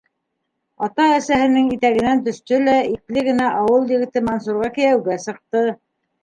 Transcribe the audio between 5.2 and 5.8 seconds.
сыҡты.